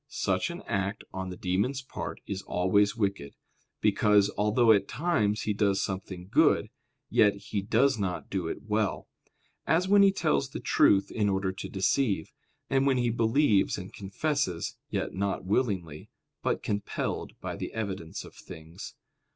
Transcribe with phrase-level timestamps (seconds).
[0.07, 3.35] Such an act on the demon's part is always wicked;
[3.81, 6.71] because, although at times he does something good,
[7.11, 9.07] yet he does not do it well;
[9.67, 12.31] as when he tells the truth in order to deceive;
[12.67, 16.09] and when he believes and confesses, yet not willingly,
[16.41, 18.95] but compelled by the evidence of things.